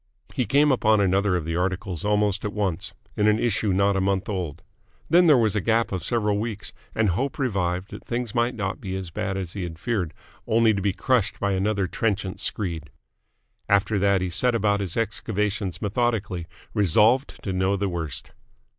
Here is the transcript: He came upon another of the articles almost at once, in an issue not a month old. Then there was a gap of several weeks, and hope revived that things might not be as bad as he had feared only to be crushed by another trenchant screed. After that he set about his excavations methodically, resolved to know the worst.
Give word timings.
He 0.33 0.47
came 0.47 0.71
upon 0.71 0.99
another 0.99 1.35
of 1.35 1.45
the 1.45 1.55
articles 1.55 2.03
almost 2.03 2.43
at 2.43 2.53
once, 2.53 2.95
in 3.15 3.27
an 3.27 3.37
issue 3.37 3.71
not 3.71 3.95
a 3.95 4.01
month 4.01 4.27
old. 4.29 4.63
Then 5.11 5.27
there 5.27 5.37
was 5.37 5.55
a 5.55 5.61
gap 5.61 5.91
of 5.91 6.01
several 6.03 6.39
weeks, 6.39 6.73
and 6.95 7.09
hope 7.09 7.37
revived 7.37 7.91
that 7.91 8.03
things 8.03 8.33
might 8.33 8.55
not 8.55 8.81
be 8.81 8.95
as 8.95 9.11
bad 9.11 9.37
as 9.37 9.53
he 9.53 9.61
had 9.61 9.77
feared 9.77 10.15
only 10.47 10.73
to 10.73 10.81
be 10.81 10.91
crushed 10.91 11.39
by 11.39 11.51
another 11.51 11.85
trenchant 11.85 12.39
screed. 12.39 12.89
After 13.69 13.99
that 13.99 14.21
he 14.21 14.31
set 14.31 14.55
about 14.55 14.79
his 14.79 14.97
excavations 14.97 15.83
methodically, 15.83 16.47
resolved 16.73 17.35
to 17.43 17.53
know 17.53 17.75
the 17.77 17.87
worst. 17.87 18.31